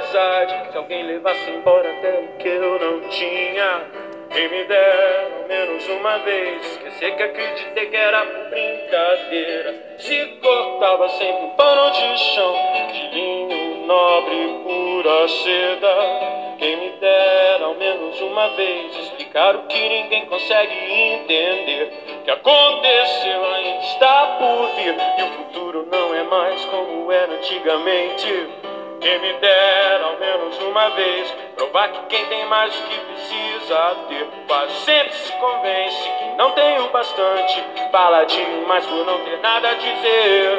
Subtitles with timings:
[0.00, 0.72] amizade.
[0.72, 3.82] Se alguém levasse embora até o que eu não tinha,
[4.30, 9.74] quem me dera ao menos uma vez esquecer que acreditei que era brincadeira.
[9.98, 12.54] Se cortava sempre um pano de chão
[12.92, 16.56] de linho nobre, pura seda.
[16.58, 21.90] Quem me dera ao menos uma vez explicar o que ninguém consegue entender.
[22.24, 28.59] Que aconteceu ainda está por vir e o futuro não é mais como era antigamente.
[29.00, 33.96] Quem me dera ao menos uma vez provar que quem tem mais do que precisa
[34.08, 37.64] ter quase sempre se convence que não tem o bastante.
[37.90, 40.58] Fala demais por não ter nada a dizer.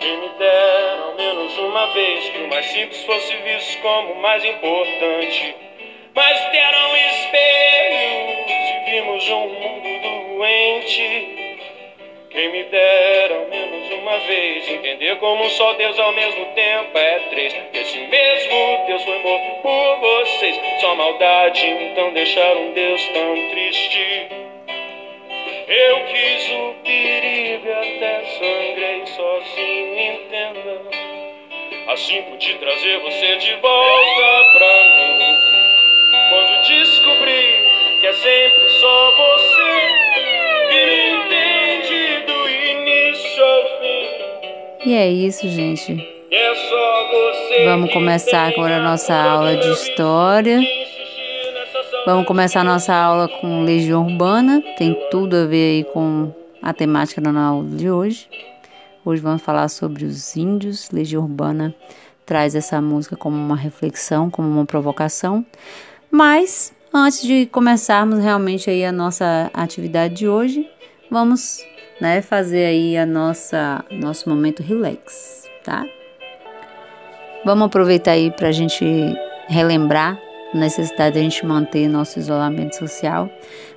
[0.00, 4.20] Quem me dera ao menos uma vez que o mais simples fosse visto como o
[4.20, 5.54] mais importante.
[6.14, 11.68] Mas deram espelhos e vimos um mundo doente.
[12.28, 13.51] Quem me dera
[14.02, 17.52] uma vez entender como só Deus ao mesmo tempo é três.
[17.72, 20.60] Que esse mesmo Deus foi morto por vocês.
[20.80, 24.26] Só maldade, então deixaram Deus tão triste.
[25.68, 30.82] Eu quis o perigo e até sangrei sozinho, entenda.
[31.88, 35.36] Assim pude trazer você de volta pra mim.
[36.28, 40.01] Quando descobri que é sempre só você
[44.84, 45.96] E é isso, gente.
[47.64, 50.60] Vamos começar agora a nossa aula de história.
[52.04, 54.60] Vamos começar a nossa aula com Legião Urbana.
[54.76, 58.28] Tem tudo a ver aí com a temática da aula de hoje.
[59.04, 60.90] Hoje vamos falar sobre os índios.
[60.90, 61.72] Legião Urbana
[62.26, 65.46] traz essa música como uma reflexão, como uma provocação.
[66.10, 70.68] Mas antes de começarmos realmente aí a nossa atividade de hoje,
[71.08, 71.64] vamos,
[72.02, 75.86] né, fazer aí a nossa nosso momento relax, tá?
[77.44, 78.84] Vamos aproveitar aí para a gente
[79.46, 80.18] relembrar
[80.52, 83.30] a necessidade de a gente manter nosso isolamento social.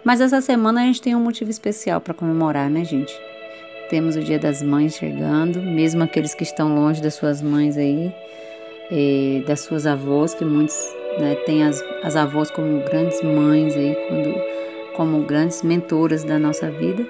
[0.03, 3.13] Mas essa semana a gente tem um motivo especial para comemorar, né, gente?
[3.91, 8.11] Temos o Dia das Mães chegando, mesmo aqueles que estão longe das suas mães aí,
[9.45, 10.75] das suas avós, que muitos
[11.19, 14.35] né, têm as, as avós como grandes mães aí, quando,
[14.95, 17.05] como grandes mentoras da nossa vida.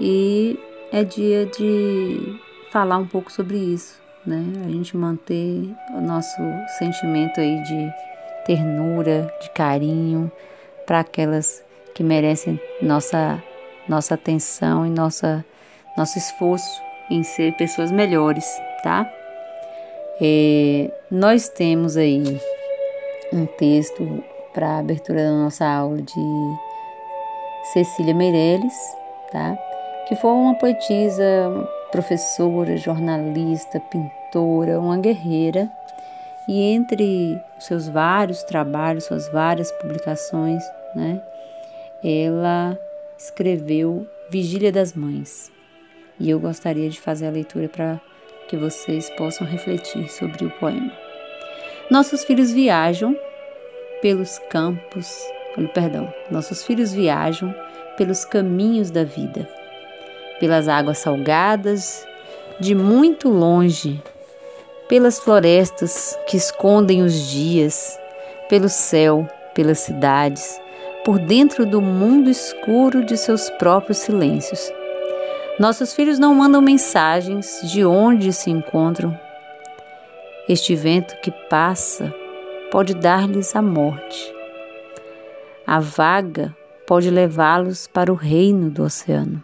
[0.00, 0.58] E
[0.92, 2.38] é dia de
[2.70, 4.42] falar um pouco sobre isso, né?
[4.66, 6.42] A gente manter o nosso
[6.78, 7.92] sentimento aí de
[8.44, 10.30] ternura, de carinho
[10.86, 11.62] para aquelas
[11.94, 13.42] que merecem nossa
[13.88, 15.44] nossa atenção e nossa
[15.96, 18.44] nosso esforço em ser pessoas melhores,
[18.82, 19.08] tá?
[20.20, 22.40] É, nós temos aí
[23.32, 26.56] um texto para abertura da nossa aula de
[27.72, 28.74] Cecília Meirelles,
[29.32, 29.56] tá?
[30.08, 31.24] Que foi uma poetisa,
[31.90, 35.70] professora, jornalista, pintora, uma guerreira.
[36.46, 40.62] E entre seus vários trabalhos, suas várias publicações,
[40.94, 41.22] né?
[42.02, 42.78] Ela
[43.16, 45.50] escreveu Vigília das Mães.
[46.20, 48.00] E eu gostaria de fazer a leitura para
[48.48, 50.92] que vocês possam refletir sobre o poema.
[51.90, 53.16] Nossos filhos viajam
[54.02, 55.18] pelos campos,
[55.72, 57.54] perdão, nossos filhos viajam
[57.96, 59.48] pelos caminhos da vida,
[60.40, 62.06] pelas águas salgadas,
[62.60, 64.02] de muito longe,
[64.88, 67.98] pelas florestas que escondem os dias,
[68.48, 70.60] pelo céu, pelas cidades,
[71.04, 74.70] por dentro do mundo escuro de seus próprios silêncios.
[75.58, 79.18] Nossos filhos não mandam mensagens de onde se encontram.
[80.48, 82.12] Este vento que passa
[82.70, 84.34] pode dar-lhes a morte.
[85.66, 86.54] A vaga
[86.86, 89.42] pode levá-los para o reino do oceano.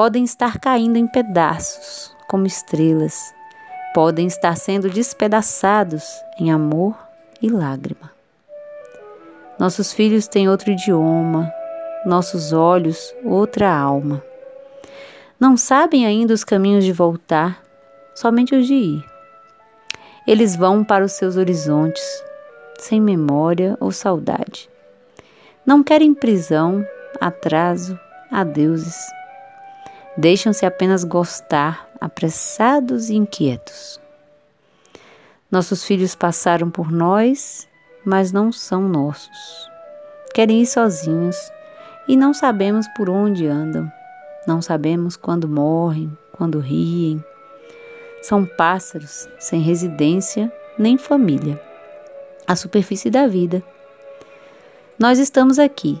[0.00, 3.34] Podem estar caindo em pedaços, como estrelas,
[3.92, 6.02] podem estar sendo despedaçados
[6.38, 6.96] em amor
[7.42, 8.10] e lágrima.
[9.58, 11.52] Nossos filhos têm outro idioma,
[12.06, 14.24] nossos olhos outra alma.
[15.38, 17.62] Não sabem ainda os caminhos de voltar,
[18.14, 19.04] somente os de ir.
[20.26, 22.24] Eles vão para os seus horizontes,
[22.78, 24.66] sem memória ou saudade.
[25.66, 26.86] Não querem prisão,
[27.20, 28.00] atraso,
[28.32, 29.19] adeuses.
[30.16, 34.00] Deixam-se apenas gostar, apressados e inquietos.
[35.50, 37.68] Nossos filhos passaram por nós,
[38.04, 39.70] mas não são nossos.
[40.34, 41.36] Querem ir sozinhos
[42.06, 43.90] e não sabemos por onde andam.
[44.46, 47.24] Não sabemos quando morrem, quando riem.
[48.22, 51.60] São pássaros sem residência nem família.
[52.46, 53.62] A superfície da vida.
[54.98, 56.00] Nós estamos aqui,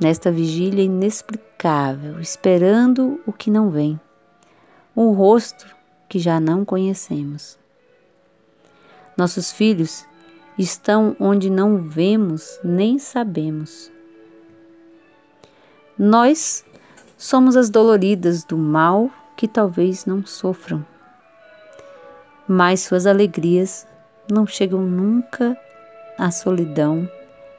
[0.00, 4.00] nesta vigília inexplicável, esperando o que não vem,
[4.96, 5.66] um rosto
[6.08, 7.58] que já não conhecemos.
[9.16, 10.06] Nossos filhos
[10.58, 13.92] estão onde não vemos nem sabemos.
[15.98, 16.64] Nós
[17.18, 20.84] somos as doloridas do mal que talvez não sofram,
[22.48, 23.86] mas suas alegrias
[24.32, 25.56] não chegam nunca
[26.16, 27.08] à solidão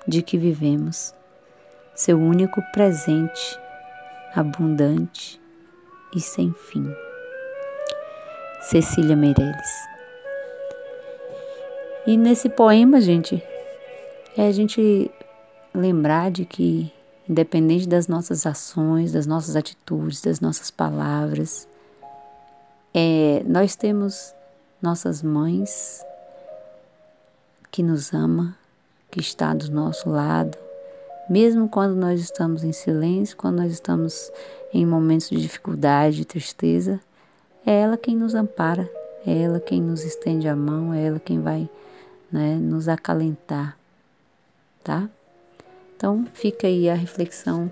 [0.08, 1.14] de que vivemos
[1.96, 3.60] seu único presente,
[4.36, 5.40] abundante
[6.16, 6.94] e sem fim.
[8.62, 9.92] Cecília Meirelles.
[12.06, 13.44] E nesse poema, gente,
[14.38, 15.12] é a gente
[15.74, 16.92] lembrar de que,
[17.28, 21.68] independente das nossas ações, das nossas atitudes, das nossas palavras,
[22.94, 24.34] é, nós temos
[24.82, 26.04] nossas mães
[27.72, 28.56] que nos ama,
[29.10, 30.58] que está do nosso lado,
[31.32, 34.30] mesmo quando nós estamos em silêncio, quando nós estamos
[34.74, 37.00] em momentos de dificuldade, de tristeza,
[37.66, 38.92] é ela quem nos ampara,
[39.26, 41.70] é ela quem nos estende a mão, é ela quem vai
[42.30, 43.78] né, nos acalentar,
[44.84, 45.10] tá?
[45.96, 47.72] Então fica aí a reflexão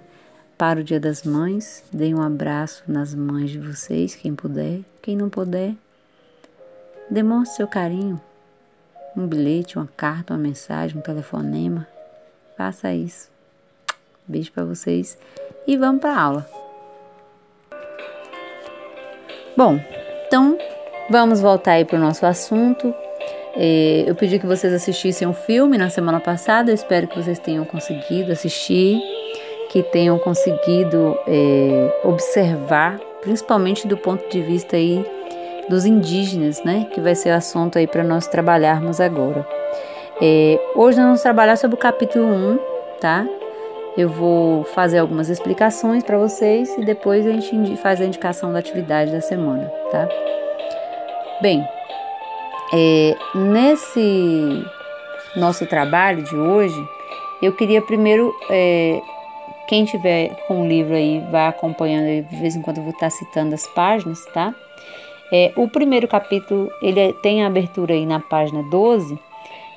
[0.58, 1.84] para o Dia das Mães.
[1.92, 4.86] Dê um abraço nas mães de vocês, quem puder.
[5.02, 5.76] Quem não puder,
[7.10, 8.22] demonstre seu carinho.
[9.18, 11.86] Um bilhete, uma carta, uma mensagem, um telefonema.
[12.56, 13.39] Faça isso.
[14.30, 15.18] Beijo para vocês
[15.66, 16.46] e vamos para aula.
[19.58, 19.80] Bom,
[20.28, 20.56] então
[21.10, 22.94] vamos voltar aí para o nosso assunto.
[23.56, 26.70] É, eu pedi que vocês assistissem um filme na semana passada.
[26.70, 29.02] Eu espero que vocês tenham conseguido assistir,
[29.72, 35.04] que tenham conseguido é, observar, principalmente do ponto de vista aí
[35.68, 36.88] dos indígenas, né?
[36.94, 39.44] Que vai ser o assunto aí para nós trabalharmos agora.
[40.22, 42.60] É, hoje nós vamos trabalhar sobre o capítulo 1,
[43.02, 43.26] tá?
[43.98, 48.60] Eu vou fazer algumas explicações para vocês e depois a gente faz a indicação da
[48.60, 50.08] atividade da semana, tá?
[51.42, 51.66] Bem,
[52.74, 54.64] é, nesse
[55.36, 56.80] nosso trabalho de hoje,
[57.42, 59.02] eu queria primeiro, é,
[59.68, 63.10] quem tiver com o livro aí, vai acompanhando, de vez em quando eu vou estar
[63.10, 64.54] citando as páginas, tá?
[65.32, 69.18] É, o primeiro capítulo, ele tem a abertura aí na página 12,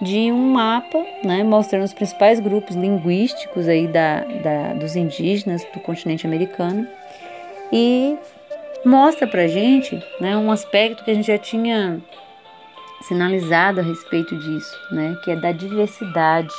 [0.02, 5.78] de um mapa, né, mostrando os principais grupos linguísticos aí da, da, dos indígenas do
[5.78, 6.88] continente americano.
[7.72, 8.18] E
[8.84, 12.02] mostra para gente, né, um aspecto que a gente já tinha
[13.02, 16.52] sinalizado a respeito disso, né, que é da diversidade,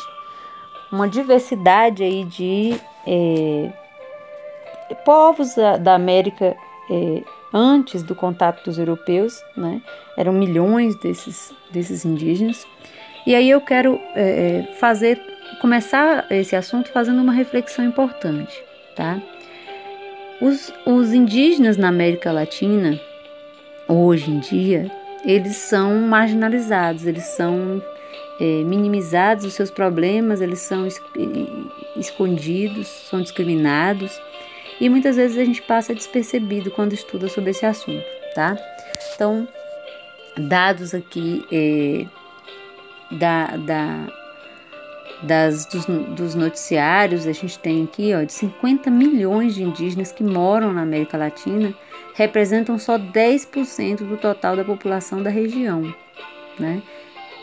[0.89, 3.72] uma diversidade aí de é,
[5.04, 6.56] povos da, América
[6.89, 7.24] é,
[7.54, 9.81] antes do contato dos europeus, né,
[10.18, 12.66] eram milhões desses, desses indígenas
[13.25, 14.22] e aí eu quero é,
[14.70, 15.22] é, fazer,
[15.62, 18.64] começar esse assunto fazendo uma reflexão importante,
[18.96, 19.22] tá?
[20.42, 23.00] Os, os indígenas na América Latina,
[23.88, 24.92] hoje em dia,
[25.24, 27.81] eles são marginalizados, eles são
[28.40, 31.02] é, minimizados os seus problemas, eles são es,
[31.96, 34.20] escondidos, são discriminados
[34.82, 38.03] e muitas vezes a gente passa despercebido quando estuda sobre esse assunto,
[38.36, 38.58] tá?
[39.15, 39.48] Então,
[40.38, 42.06] dados aqui é,
[43.13, 44.08] da, da,
[45.24, 50.24] das, dos, dos, noticiários, a gente tem aqui ó, de 50 milhões de indígenas que
[50.24, 51.74] moram na América Latina,
[52.13, 55.93] representam só 10% do total da população da região.
[56.60, 56.82] Né?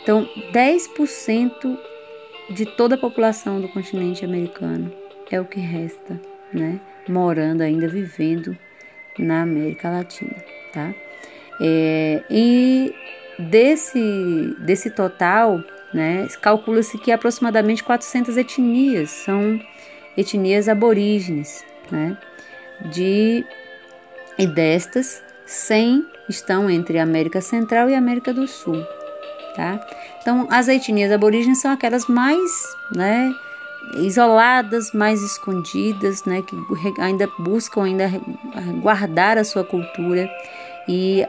[0.03, 1.79] Então, 10%
[2.51, 4.93] de toda a população do continente americano
[5.31, 6.21] é o que resta,
[6.53, 6.81] né?
[7.09, 8.57] morando ainda, vivendo
[9.19, 10.37] na América Latina.
[10.73, 10.95] Tá?
[11.61, 12.95] É, e
[13.49, 15.63] Desse, desse total,
[15.95, 19.61] né, calcula-se que aproximadamente 400 etnias são
[20.17, 22.17] etnias aborígenes, né,
[22.93, 23.45] de,
[24.39, 28.85] e destas, 100 estão entre a América Central e a América do Sul.
[29.57, 29.85] Tá?
[30.21, 32.51] Então, as etnias aborígenes são aquelas mais
[32.95, 33.33] né,
[33.97, 36.57] isoladas, mais escondidas, né, que
[37.01, 38.11] ainda buscam ainda
[38.81, 40.31] guardar a sua cultura
[40.89, 41.27] e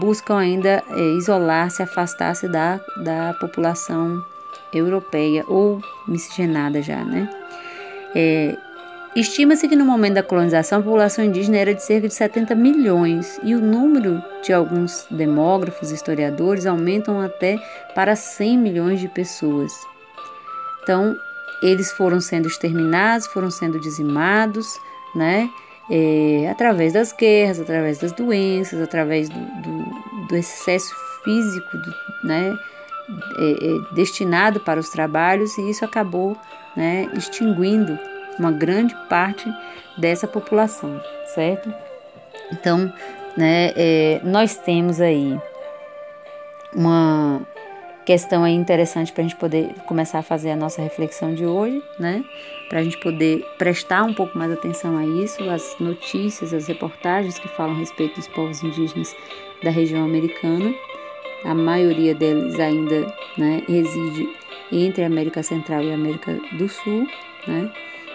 [0.00, 4.24] buscam ainda é, isolar-se, afastar-se da, da população
[4.72, 7.28] europeia ou miscigenada já, né?
[8.14, 8.56] É,
[9.16, 13.40] Estima-se que no momento da colonização a população indígena era de cerca de 70 milhões
[13.42, 17.58] e o número de alguns demógrafos, historiadores, aumentam até
[17.96, 19.72] para 100 milhões de pessoas.
[20.82, 21.16] Então,
[21.62, 24.78] eles foram sendo exterminados, foram sendo dizimados,
[25.14, 25.50] né?
[25.90, 32.54] É, através das guerras, através das doenças, através do, do, do excesso físico do, né,
[33.38, 36.36] é, é, destinado para os trabalhos, e isso acabou
[36.76, 37.98] né, extinguindo
[38.38, 39.50] uma grande parte
[39.96, 41.00] dessa população,
[41.34, 41.72] certo?
[42.52, 42.92] Então,
[43.36, 45.38] né, é, nós temos aí
[46.74, 47.40] uma
[48.08, 51.82] questão aí interessante para a gente poder começar a fazer a nossa reflexão de hoje,
[51.98, 52.24] né?
[52.66, 57.38] Para a gente poder prestar um pouco mais atenção a isso, as notícias, as reportagens
[57.38, 59.14] que falam a respeito dos povos indígenas
[59.62, 60.74] da região americana.
[61.44, 64.26] A maioria deles ainda né, reside
[64.72, 67.06] entre a América Central e a América do Sul,
[67.46, 67.70] né?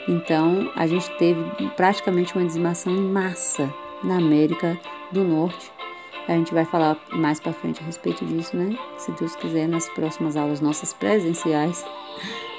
[0.09, 1.39] Então a gente teve
[1.77, 3.71] praticamente uma dizimação em massa
[4.03, 4.75] na América
[5.11, 5.72] do Norte.
[6.27, 8.77] A gente vai falar mais para frente a respeito disso, né?
[8.97, 11.85] Se Deus quiser, nas próximas aulas nossas presenciais,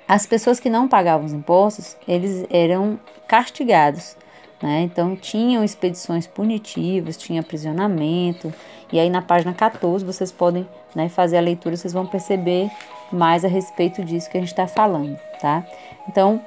[0.08, 4.18] as pessoas que não pagavam os impostos, eles eram castigados.
[4.64, 4.82] Né?
[4.82, 8.52] Então, tinham expedições punitivas, tinha aprisionamento.
[8.92, 12.72] E aí, na página 14, vocês podem né, fazer a leitura, vocês vão perceber
[13.12, 15.64] mais a respeito disso que a gente está falando, tá?
[16.10, 16.42] Então,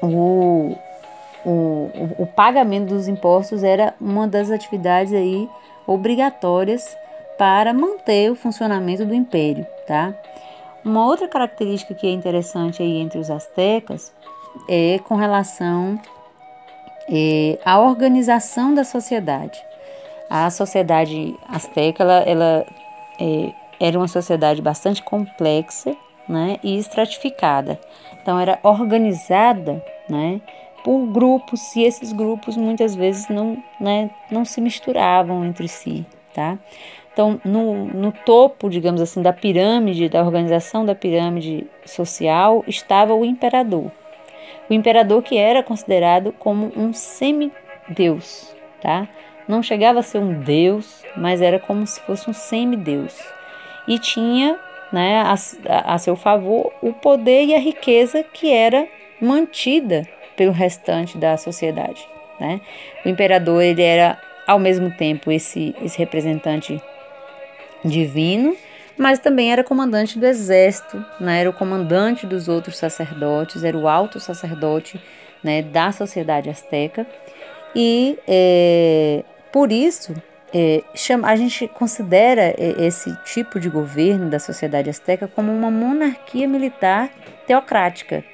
[0.00, 0.74] o,
[1.44, 5.50] o, o pagamento dos impostos era uma das atividades aí
[5.86, 6.96] obrigatórias
[7.38, 10.14] para manter o funcionamento do império, tá?
[10.84, 14.12] Uma outra característica que é interessante aí entre os astecas
[14.68, 15.98] é com relação
[17.08, 19.58] é, à organização da sociedade.
[20.28, 22.66] A sociedade asteca, ela, ela
[23.20, 25.96] é, era uma sociedade bastante complexa
[26.28, 27.78] né, e estratificada.
[28.22, 30.40] Então, era organizada né,
[30.82, 36.06] por grupos, e esses grupos muitas vezes não, né, não se misturavam entre si.
[36.34, 36.58] Tá?
[37.14, 43.24] Então, no, no topo, digamos assim, da pirâmide, da organização da pirâmide social, estava o
[43.24, 43.90] imperador.
[44.68, 49.08] O imperador que era considerado como um semideus, tá?
[49.46, 53.16] Não chegava a ser um deus, mas era como se fosse um semideus
[53.86, 54.58] e tinha
[54.92, 58.88] né, a, a seu favor o poder e a riqueza que era
[59.20, 62.08] mantida pelo restante da sociedade.
[62.40, 62.60] Né?
[63.04, 66.80] O imperador ele era ao mesmo tempo esse, esse representante
[67.84, 68.56] divino,
[68.96, 71.40] mas também era comandante do exército, né?
[71.40, 75.00] era o comandante dos outros sacerdotes, era o alto sacerdote
[75.42, 77.06] né, da sociedade asteca
[77.74, 80.14] e é, por isso
[80.54, 80.84] é,
[81.24, 87.10] a gente considera é, esse tipo de governo da sociedade azteca como uma monarquia militar
[87.44, 88.24] teocrática.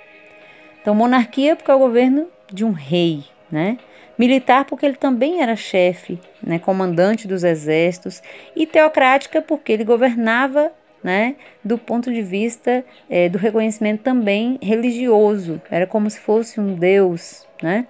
[0.81, 3.79] Então, monarquia porque é o governo de um rei, né?
[4.21, 8.23] Militar porque ele também era chefe, né, comandante dos exércitos,
[8.55, 10.71] e teocrática porque ele governava
[11.03, 16.75] né, do ponto de vista é, do reconhecimento também religioso, era como se fosse um
[16.75, 17.47] deus.
[17.63, 17.87] Né?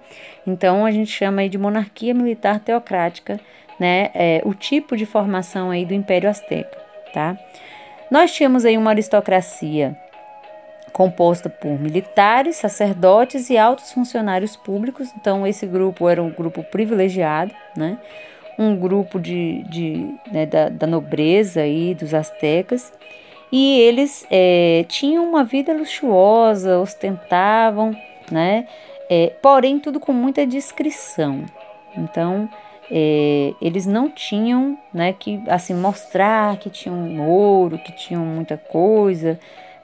[0.47, 3.37] Então a gente chama de monarquia militar teocrática
[3.77, 6.77] né, é, o tipo de formação aí do Império Azteca,
[7.13, 7.37] tá?
[8.09, 9.97] Nós tínhamos aí uma aristocracia
[10.91, 15.09] composta por militares, sacerdotes e altos funcionários públicos.
[15.19, 17.97] Então, esse grupo era um grupo privilegiado, né?
[18.57, 22.93] um grupo de, de né, da, da, nobreza aí dos astecas.
[23.51, 27.95] E eles é, tinham uma vida luxuosa, ostentavam,
[28.31, 28.65] né?
[29.09, 31.43] É, porém, tudo com muita discrição.
[31.97, 32.47] Então,
[32.89, 39.37] é, eles não tinham né, que assim mostrar que tinham ouro, que tinham muita coisa,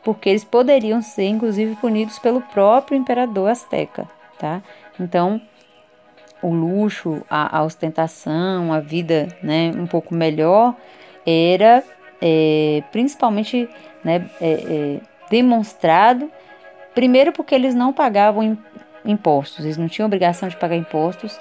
[0.07, 4.07] porque eles poderiam ser inclusive punidos pelo próprio imperador azteca,
[4.39, 4.63] tá?
[4.97, 5.41] Então
[6.41, 10.73] o luxo, a, a, ostentação, a vida né, um pouco melhor,
[11.25, 11.83] era
[12.21, 13.67] é, principalmente
[14.01, 14.99] né, é, é,
[15.29, 16.31] demonstrado,
[16.95, 18.57] primeiro porque eles não pagavam
[19.03, 21.37] impostos, eles não tinham obrigação de pagar impostos,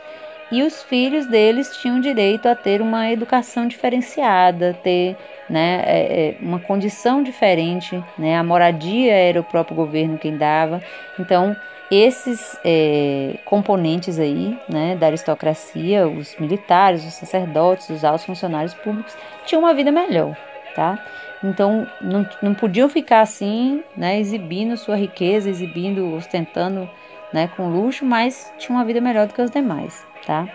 [0.50, 5.17] e os filhos deles tinham direito a ter uma educação diferenciada, ter
[5.49, 10.81] né, é, é, uma condição diferente, né, a moradia era o próprio governo quem dava,
[11.19, 11.57] então
[11.91, 19.17] esses é, componentes aí, né, da aristocracia, os militares, os sacerdotes, os altos funcionários públicos,
[19.45, 20.37] tinham uma vida melhor,
[20.75, 20.99] tá?
[21.45, 26.91] Então não, não podiam ficar assim, né, exibindo sua riqueza, exibindo, ostentando,
[27.33, 30.47] né, com luxo, mas tinham uma vida melhor do que os demais, tá?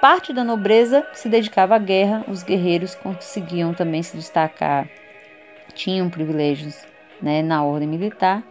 [0.00, 4.88] Parte da nobreza se dedicava à guerra, os guerreiros conseguiam também se destacar,
[5.74, 6.76] tinham privilégios,
[7.22, 8.42] né, na ordem militar.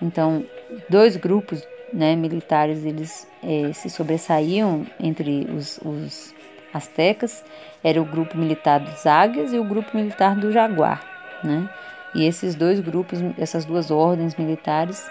[0.00, 0.44] Então,
[0.88, 1.62] dois grupos
[1.92, 6.34] né, militares eles é, se sobressaíam entre os, os
[6.72, 7.44] astecas
[7.84, 11.02] era o grupo militar dos águias e o grupo militar do jaguar,
[11.44, 11.68] né?
[12.14, 15.10] E esses dois grupos, essas duas ordens militares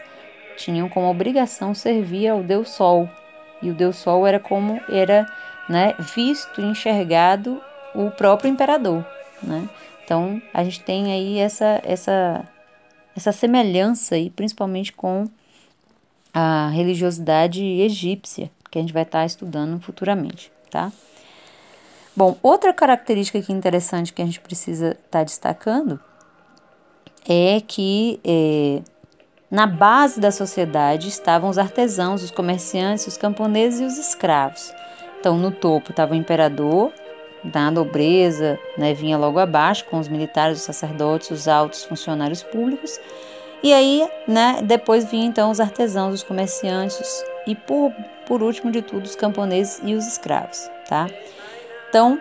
[0.57, 3.09] tinham como obrigação servir ao Deus Sol.
[3.63, 5.25] E o Deus Sol era como era,
[5.67, 7.61] né, visto, enxergado
[7.95, 9.05] o próprio imperador,
[9.41, 9.67] né?
[10.03, 12.47] Então, a gente tem aí essa essa
[13.15, 15.25] essa semelhança aí, principalmente com
[16.33, 20.91] a religiosidade egípcia, que a gente vai estar estudando futuramente, tá?
[22.15, 25.99] Bom, outra característica que é interessante que a gente precisa estar destacando
[27.27, 28.81] é que é,
[29.53, 34.73] na base da sociedade estavam os artesãos, os comerciantes, os camponeses e os escravos.
[35.19, 36.91] Então, no topo estava o imperador,
[37.43, 42.99] da nobreza, né, vinha logo abaixo com os militares, os sacerdotes, os altos funcionários públicos,
[43.61, 47.93] e aí, né, depois vinham então os artesãos, os comerciantes e por,
[48.25, 51.07] por último de tudo os camponeses e os escravos, tá?
[51.89, 52.19] Então,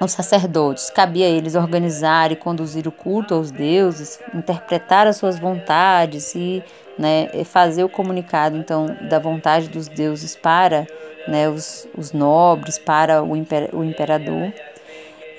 [0.00, 5.38] os sacerdotes, cabia a eles organizar e conduzir o culto aos deuses, interpretar as suas
[5.38, 6.62] vontades e
[6.98, 10.86] né, fazer o comunicado então da vontade dos deuses para
[11.26, 14.52] né, os, os nobres, para o, imper, o imperador.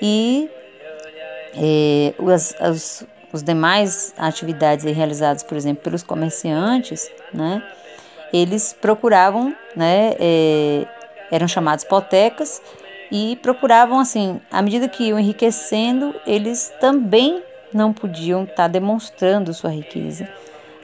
[0.02, 0.50] E
[1.54, 7.62] eh, os, os, os demais atividades realizadas, por exemplo, pelos comerciantes, né,
[8.32, 10.86] eles procuravam, né, é,
[11.30, 12.60] eram chamados potecas
[13.10, 17.42] e procuravam assim, à medida que iam enriquecendo, eles também
[17.72, 20.28] não podiam estar tá demonstrando sua riqueza,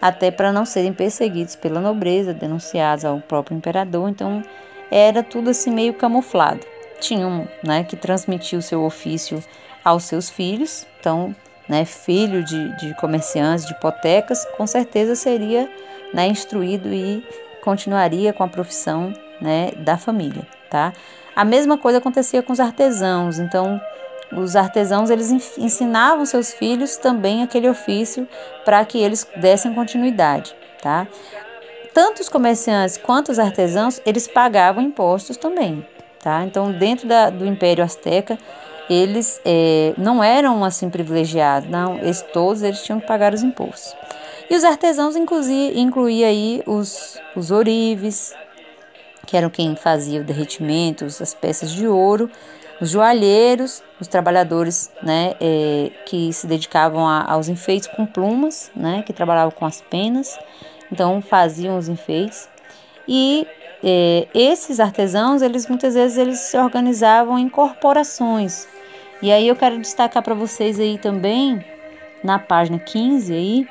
[0.01, 4.09] até para não serem perseguidos pela nobreza, denunciados ao próprio imperador.
[4.09, 4.43] Então
[4.91, 6.61] era tudo assim meio camuflado.
[7.01, 9.43] Tinham, né, que transmitir o seu ofício
[9.85, 11.35] aos seus filhos, então
[11.69, 15.71] né, filho de, de comerciantes, de hipotecas, com certeza seria
[16.13, 17.27] né, instruído e
[17.63, 20.93] continuaria com a profissão né, da família, tá?
[21.37, 23.81] A mesma coisa acontecia com os artesãos, então
[24.33, 28.29] os artesãos eles ensinavam seus filhos também aquele ofício
[28.64, 31.07] para que eles dessem continuidade, tá?
[31.92, 35.87] Tanto os comerciantes quanto os artesãos eles pagavam impostos também,
[36.23, 36.44] tá?
[36.44, 38.38] Então dentro da, do Império Azteca
[38.88, 43.97] eles é, não eram assim privilegiados, não, eles, todos eles tinham que pagar os impostos.
[44.49, 48.35] E os artesãos inclusive incluía aí os, os ourives,
[49.27, 52.31] que eram quem fazia o derretimento, as peças de ouro,
[52.81, 59.03] os joalheiros, os trabalhadores né, é, que se dedicavam a, aos enfeites com plumas, né,
[59.07, 60.39] que trabalhavam com as penas,
[60.91, 62.49] então faziam os enfeites.
[63.07, 63.47] E
[63.83, 68.67] é, esses artesãos, eles muitas vezes eles se organizavam em corporações,
[69.23, 71.65] e aí eu quero destacar para vocês aí também,
[72.23, 73.69] na página 15 aí,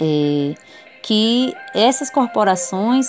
[0.00, 0.54] é,
[1.02, 3.06] que essas corporações,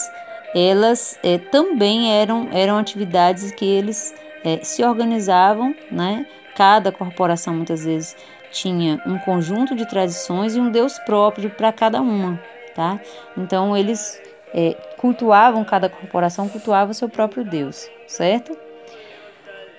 [0.54, 6.26] elas é, também eram, eram atividades que eles é, se organizavam, né?
[6.56, 8.16] Cada corporação muitas vezes
[8.52, 12.40] tinha um conjunto de tradições e um deus próprio para cada uma,
[12.76, 13.00] tá?
[13.38, 14.22] Então eles
[14.54, 18.56] é, cultuavam, cada corporação cultuava o seu próprio deus, certo?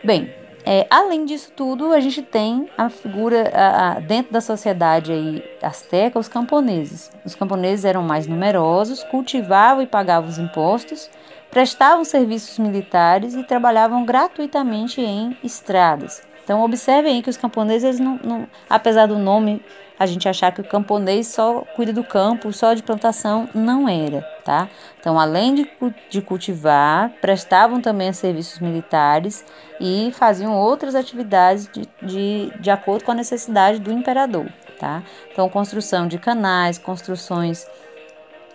[0.03, 5.11] Bem, é, além disso tudo, a gente tem a figura a, a, dentro da sociedade
[5.11, 7.11] aí asteca, os camponeses.
[7.25, 11.11] Os camponeses eram mais numerosos, cultivavam e pagavam os impostos,
[11.51, 16.23] prestavam serviços militares e trabalhavam gratuitamente em estradas.
[16.45, 19.63] Então observem aí que os camponeses, não, não, apesar do nome
[20.03, 24.21] a gente achar que o camponês só cuida do campo, só de plantação, não era,
[24.45, 24.69] tá?
[24.99, 25.71] Então, além de,
[26.11, 29.45] de cultivar, prestavam também serviços militares
[29.81, 35.05] e faziam outras atividades de, de, de acordo com a necessidade do imperador, tá?
[35.31, 37.65] Então, construção de canais, construções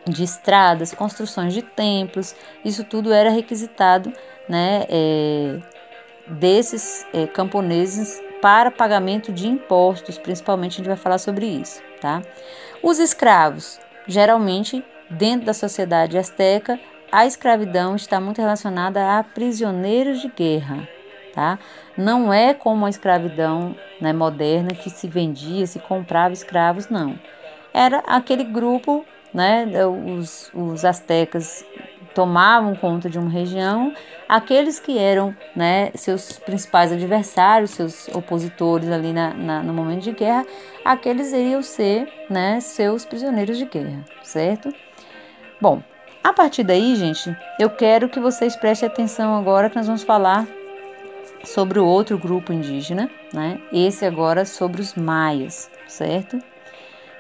[0.05, 4.11] de estradas, construções de templos, isso tudo era requisitado
[4.49, 5.59] né, é,
[6.27, 12.21] desses é, camponeses para pagamento de impostos, principalmente a gente vai falar sobre isso, tá?
[12.83, 16.79] Os escravos, geralmente dentro da sociedade asteca,
[17.11, 20.87] a escravidão está muito relacionada a prisioneiros de guerra,
[21.33, 21.57] tá?
[21.97, 27.17] Não é como a escravidão né, moderna que se vendia, se comprava escravos, não.
[27.73, 29.65] Era aquele grupo, né?
[29.87, 31.65] Os, os astecas
[32.17, 33.93] tomavam conta de uma região,
[34.27, 40.13] aqueles que eram né, seus principais adversários, seus opositores ali na, na, no momento de
[40.13, 40.43] guerra,
[40.83, 44.73] aqueles iriam ser né, seus prisioneiros de guerra, certo?
[45.61, 45.83] Bom,
[46.23, 50.47] a partir daí, gente, eu quero que vocês prestem atenção agora que nós vamos falar
[51.43, 53.61] sobre o outro grupo indígena, né?
[53.71, 56.39] Esse agora sobre os maias, certo?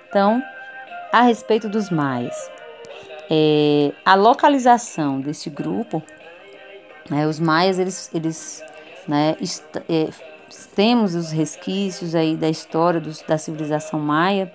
[0.09, 0.41] Então,
[1.13, 2.49] a respeito dos maias,
[3.29, 6.01] é, a localização desse grupo,
[7.09, 8.63] né, os maias, eles, eles
[9.07, 9.35] né,
[9.89, 10.09] é,
[10.75, 14.51] temos os resquícios aí da história dos, da civilização maia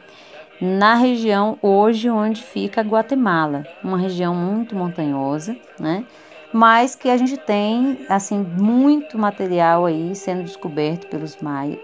[0.61, 6.05] na região hoje onde fica Guatemala, uma região muito montanhosa, né?
[6.53, 11.81] Mas que a gente tem assim muito material aí sendo descoberto pelos maia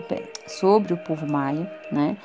[0.46, 2.16] sobre o povo maia, né?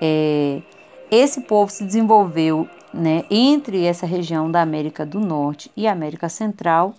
[0.00, 0.62] É,
[1.10, 6.94] esse povo se desenvolveu né, entre essa região da América do Norte e América Central,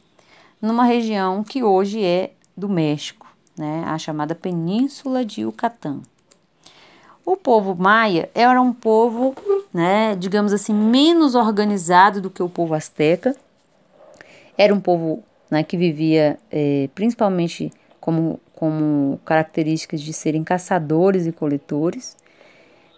[0.61, 6.01] numa região que hoje é do México, né, a chamada Península de Yucatán.
[7.25, 9.35] O povo maia era um povo,
[9.73, 13.35] né, digamos assim, menos organizado do que o povo asteca.
[14.57, 21.31] Era um povo né, que vivia é, principalmente como, como características de serem caçadores e
[21.31, 22.17] coletores.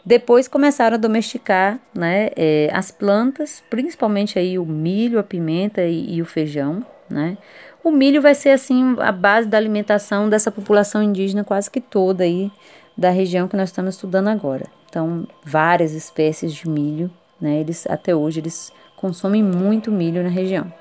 [0.05, 6.15] Depois começaram a domesticar né, é, as plantas, principalmente aí o milho, a pimenta e,
[6.15, 6.83] e, o feijão.
[7.09, 7.37] Né?
[7.83, 12.23] O milho vai ser assim a base da alimentação dessa população indígena quase que toda
[12.23, 12.51] aí
[12.97, 14.65] da região que nós estamos estudando agora.
[14.89, 17.09] Então, várias espécies de milho,
[17.39, 17.61] né?
[17.61, 20.71] Eles até hoje eles consomem muito milho na região.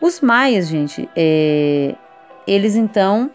[0.00, 1.94] Os maias, gente, é,
[2.46, 3.30] eles então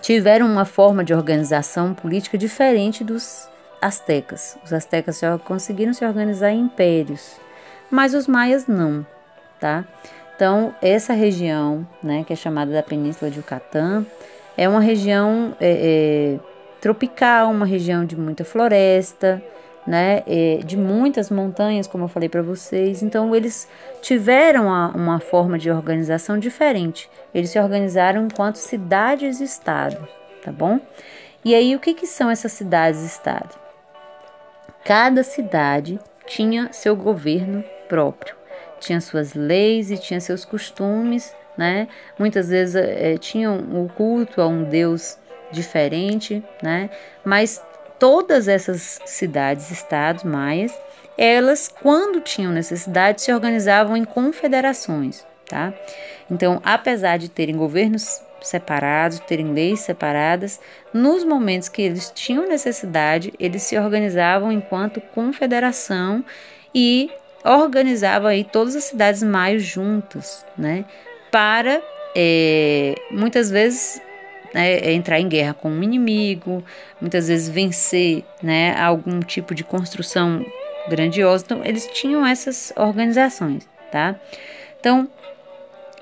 [0.00, 3.48] tiveram uma forma de organização política diferente dos
[3.80, 4.58] astecas.
[4.64, 7.40] Os astecas só conseguiram se organizar em impérios,
[7.90, 9.06] mas os maias não,
[9.58, 9.84] tá?
[10.40, 14.06] Então, essa região, né, que é chamada da Península de Yucatán,
[14.56, 16.40] é uma região é, é,
[16.80, 19.42] tropical, uma região de muita floresta,
[19.86, 23.02] né, é, de muitas montanhas, como eu falei para vocês.
[23.02, 23.68] Então, eles
[24.00, 27.10] tiveram uma, uma forma de organização diferente.
[27.34, 30.08] Eles se organizaram enquanto cidades-estado,
[30.42, 30.80] tá bom?
[31.44, 33.59] E aí, o que, que são essas cidades-estado?
[34.84, 38.34] Cada cidade tinha seu governo próprio,
[38.78, 41.88] tinha suas leis e tinha seus costumes, né?
[42.18, 45.18] Muitas vezes é, tinham o culto a um deus
[45.52, 46.88] diferente, né?
[47.24, 47.62] Mas
[47.98, 50.72] todas essas cidades, estados maias,
[51.18, 55.74] elas, quando tinham necessidade, se organizavam em confederações, tá?
[56.30, 60.60] Então, apesar de terem governos separados, terem leis separadas,
[60.92, 66.24] nos momentos que eles tinham necessidade, eles se organizavam enquanto confederação
[66.74, 67.10] e
[67.44, 70.84] organizavam aí todas as cidades maias juntas, né?
[71.30, 71.80] Para
[72.14, 74.00] é, muitas vezes
[74.52, 76.62] né, entrar em guerra com um inimigo,
[77.00, 80.44] muitas vezes vencer né, algum tipo de construção
[80.88, 81.44] grandiosa.
[81.44, 84.16] Então, eles tinham essas organizações, tá?
[84.78, 85.08] Então,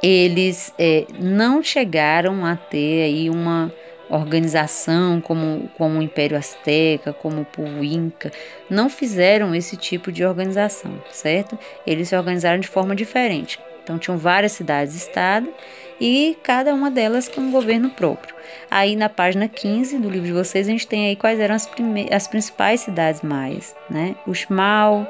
[0.03, 3.73] eles é, não chegaram a ter aí uma
[4.11, 8.33] organização como, como o Império Azteca, como o povo Inca,
[8.71, 11.59] não fizeram esse tipo de organização, certo?
[11.87, 13.59] Eles se organizaram de forma diferente.
[13.83, 15.53] Então tinham várias cidades-estado
[16.01, 18.35] e cada uma delas com um governo próprio.
[18.71, 21.69] Aí na página 15 do livro de vocês a gente tem aí quais eram as,
[22.11, 24.15] as principais cidades maias, né?
[24.27, 25.07] Uxmal,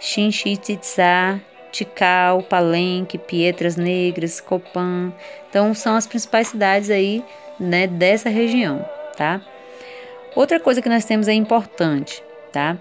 [0.00, 1.38] Chinchitzá,
[1.74, 5.12] Tikal, Palenque, Pietras Negras, Copan.
[5.50, 7.24] Então são as principais cidades aí,
[7.58, 9.40] né, dessa região, tá?
[10.36, 12.76] Outra coisa que nós temos é importante, tá?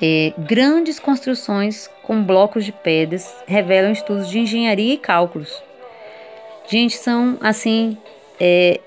[0.00, 5.62] É, grandes construções com blocos de pedras revelam estudos de engenharia e cálculos.
[6.68, 7.96] Gente, são assim
[8.38, 8.80] é,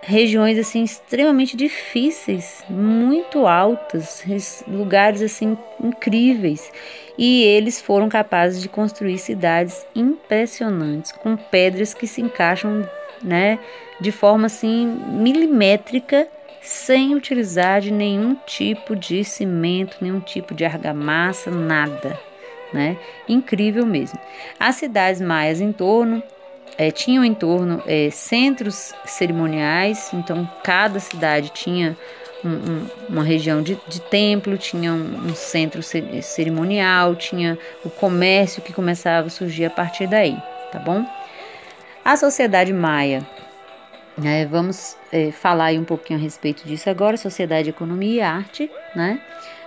[0.00, 4.24] regiões assim extremamente difíceis, muito altas,
[4.66, 6.72] lugares assim incríveis.
[7.16, 12.88] E eles foram capazes de construir cidades impressionantes com pedras que se encaixam,
[13.22, 13.58] né,
[14.00, 16.28] de forma assim milimétrica,
[16.60, 22.18] sem utilizar de nenhum tipo de cimento, nenhum tipo de argamassa, nada.
[22.72, 22.96] né?
[23.28, 24.18] Incrível mesmo.
[24.60, 26.22] As cidades maias em torno
[26.76, 31.96] é, tinham em torno é, centros cerimoniais, então cada cidade tinha
[32.44, 35.82] um, um, uma região de, de templo, tinha um, um, centro
[36.22, 40.36] cerimonial, tinha o comércio que começava a surgir a partir daí,
[40.70, 41.04] tá bom?
[42.04, 43.26] A sociedade maia,
[44.16, 48.70] né, vamos é, falar aí um pouquinho a respeito disso agora, sociedade, economia e arte,
[48.94, 49.20] né?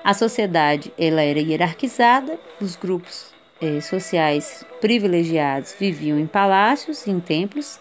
[0.03, 3.30] A sociedade, ela era hierarquizada, os grupos
[3.61, 7.79] é, sociais privilegiados viviam em palácios, em templos,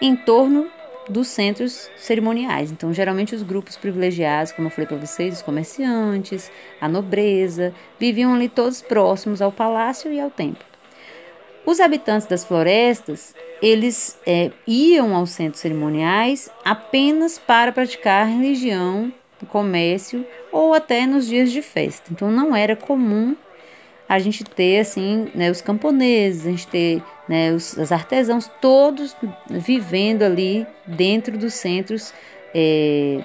[0.00, 0.68] em torno
[1.08, 2.70] dos centros cerimoniais.
[2.70, 8.34] Então, geralmente os grupos privilegiados, como eu falei para vocês, os comerciantes, a nobreza, viviam
[8.34, 10.64] ali todos próximos ao palácio e ao templo.
[11.64, 19.12] Os habitantes das florestas, eles é, iam aos centros cerimoniais apenas para praticar religião,
[19.48, 22.10] comércio ou até nos dias de festa.
[22.12, 23.36] Então, não era comum
[24.08, 29.14] a gente ter assim, né, os camponeses, a gente ter né, os, os artesãos todos
[29.50, 32.14] vivendo ali dentro dos centros,
[32.54, 33.22] é,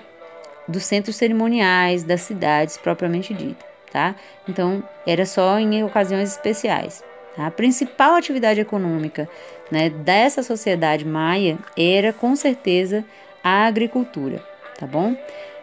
[0.67, 4.15] dos centros cerimoniais das cidades propriamente dita, tá?
[4.47, 7.01] Então era só em ocasiões especiais.
[7.35, 7.47] Tá?
[7.47, 9.29] A principal atividade econômica
[9.71, 13.05] né, dessa sociedade maia era com certeza
[13.41, 14.43] a agricultura,
[14.77, 15.15] tá bom?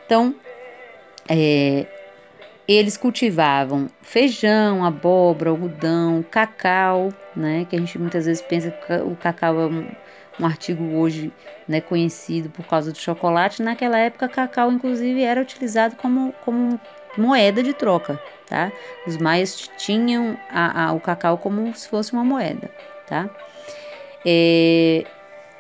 [0.07, 0.35] Então
[1.29, 1.87] é,
[2.73, 7.67] eles cultivavam feijão, abóbora, algodão, cacau, né?
[7.69, 9.89] Que a gente muitas vezes pensa que o cacau é um,
[10.39, 11.33] um artigo hoje
[11.67, 13.61] né, conhecido por causa do chocolate.
[13.61, 16.81] Naquela época, cacau, inclusive, era utilizado como, como
[17.19, 18.71] moeda de troca, tá?
[19.05, 22.71] Os maias tinham a, a, o cacau como se fosse uma moeda,
[23.09, 23.29] tá?
[24.25, 25.05] É,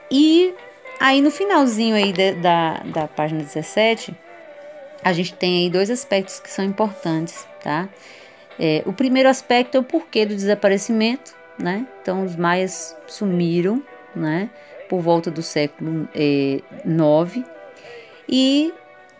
[0.08, 0.54] e
[1.00, 4.14] aí no finalzinho aí de, da, da página 17
[5.02, 7.88] a gente tem aí dois aspectos que são importantes, tá?
[8.58, 11.86] É, o primeiro aspecto é o porquê do desaparecimento, né?
[12.02, 13.82] Então, os maias sumiram,
[14.14, 14.50] né?
[14.88, 17.44] Por volta do século IX é,
[18.28, 18.72] e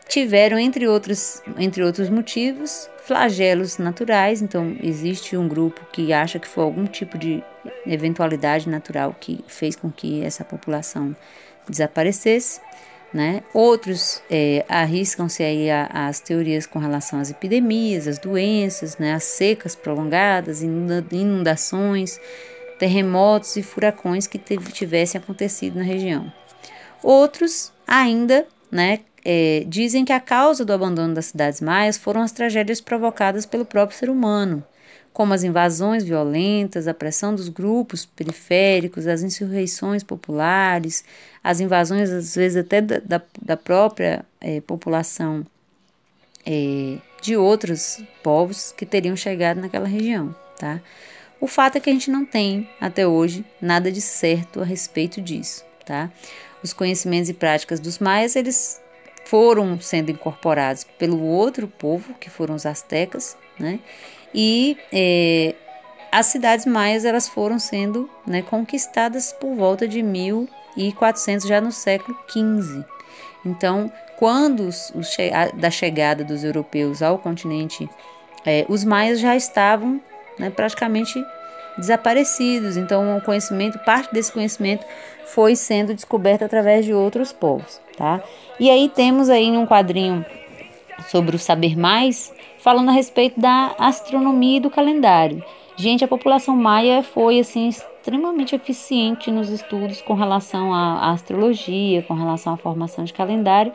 [0.09, 4.43] tiveram, entre outros, entre outros motivos, flagelos naturais.
[4.43, 7.43] Então, existe um grupo que acha que foi algum tipo de
[7.87, 11.15] eventualidade natural que fez com que essa população
[11.69, 12.61] desaparecesse.
[13.13, 13.43] Né?
[13.53, 19.15] Outros é, arriscam-se aí as teorias com relação às epidemias, às doenças, né?
[19.15, 22.21] as secas prolongadas, inundações,
[22.79, 26.33] terremotos e furacões que tivessem acontecido na região.
[27.03, 32.33] Outros ainda né, é, dizem que a causa do abandono das cidades maias foram as
[32.33, 34.65] tragédias provocadas pelo próprio ser humano,
[35.13, 41.05] como as invasões violentas, a pressão dos grupos periféricos, as insurreições populares,
[41.43, 45.45] as invasões, às vezes, até da, da, da própria é, população
[46.47, 50.35] é, de outros povos que teriam chegado naquela região.
[50.59, 50.81] Tá?
[51.41, 55.21] O fato é que a gente não tem, até hoje, nada de certo a respeito
[55.21, 55.65] disso.
[55.85, 56.11] Tá?
[56.63, 58.81] Os conhecimentos e práticas dos maias, eles
[59.25, 63.79] foram sendo incorporados pelo outro povo, que foram os astecas, né?
[64.35, 65.55] E é,
[66.13, 72.17] as cidades maias elas foram sendo né, conquistadas por volta de 1400 já no século
[72.29, 72.85] XV.
[73.45, 75.17] Então, quando os, os,
[75.55, 77.89] da chegada dos europeus ao continente,
[78.45, 80.01] é, os maias já estavam
[80.39, 81.23] né, praticamente
[81.79, 82.77] desaparecidos.
[82.77, 84.85] Então, o conhecimento, parte desse conhecimento
[85.27, 88.23] foi sendo descoberto através de outros povos, tá?
[88.59, 90.25] E aí temos aí um quadrinho
[91.09, 95.43] sobre o saber mais, falando a respeito da astronomia e do calendário.
[95.77, 102.15] Gente, a população maia foi assim extremamente eficiente nos estudos com relação à astrologia, com
[102.15, 103.73] relação à formação de calendário,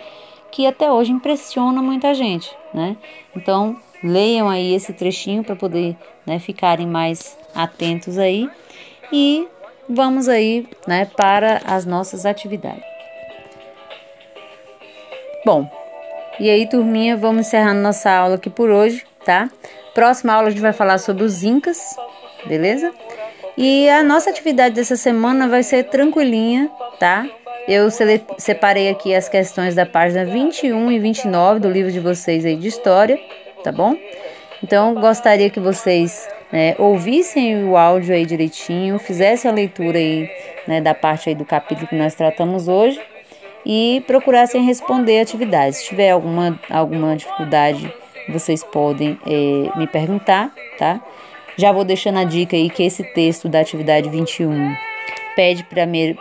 [0.52, 2.96] que até hoje impressiona muita gente, né?
[3.36, 8.50] Então, leiam aí esse trechinho para poder né, ficarem mais atentos aí
[9.12, 9.48] e
[9.90, 12.84] vamos aí né, para as nossas atividades.
[15.46, 15.70] Bom,
[16.40, 19.50] e aí, turminha, vamos encerrando nossa aula aqui por hoje, tá?
[19.94, 21.96] Próxima aula a gente vai falar sobre os Incas,
[22.46, 22.92] beleza?
[23.58, 26.70] E a nossa atividade dessa semana vai ser tranquilinha,
[27.00, 27.26] tá?
[27.68, 27.90] Eu
[28.38, 32.68] separei aqui as questões da página 21 e 29 do livro de vocês aí de
[32.68, 33.18] história,
[33.64, 33.96] tá bom?
[34.62, 40.30] Então, gostaria que vocês né, ouvissem o áudio aí direitinho, fizessem a leitura aí,
[40.68, 43.00] né, da parte aí do capítulo que nós tratamos hoje
[43.66, 45.80] e procurassem responder atividades.
[45.80, 47.92] Se tiver alguma, alguma dificuldade,
[48.30, 51.02] vocês podem é, me perguntar, tá?
[51.58, 54.76] Já vou deixando a dica aí que esse texto da atividade 21
[55.36, 55.66] pede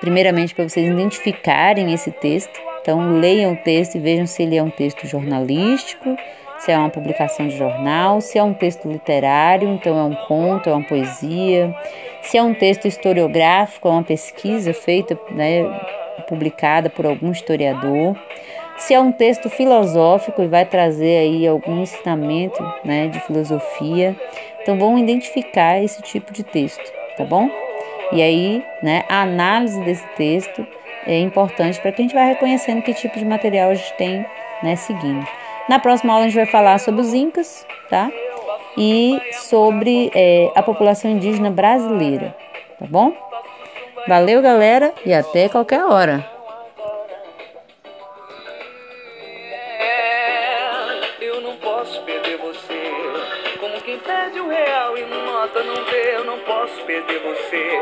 [0.01, 2.61] primeiramente para vocês identificarem esse texto.
[2.81, 6.17] Então, leiam o texto e vejam se ele é um texto jornalístico,
[6.59, 10.69] se é uma publicação de jornal, se é um texto literário, então é um conto,
[10.69, 11.75] é uma poesia,
[12.23, 15.63] se é um texto historiográfico, é uma pesquisa feita, né,
[16.22, 18.16] publicada por algum historiador,
[18.77, 24.16] se é um texto filosófico e vai trazer aí algum ensinamento né, de filosofia.
[24.62, 27.48] Então vamos identificar esse tipo de texto, tá bom?
[28.12, 30.66] E aí, né, a análise desse texto
[31.07, 34.24] é importante para que a gente vá reconhecendo que tipo de material a gente tem
[34.62, 35.27] né, seguindo.
[35.68, 38.11] Na próxima aula a gente vai falar sobre os Incas, tá?
[38.77, 42.35] E sobre é, a população indígena brasileira,
[42.79, 43.12] tá bom?
[44.07, 46.23] Valeu, galera, e até qualquer hora.
[51.19, 53.59] Eu não posso perder você.
[53.59, 53.99] Como quem
[54.43, 57.81] um real e nota não vê, eu não posso perder você.